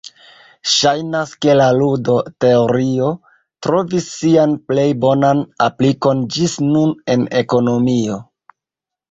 [0.75, 3.09] Ŝajnas ke la ludo-teorio
[3.67, 8.19] trovis sian plej bonan aplikon ĝis nun en ekonomio.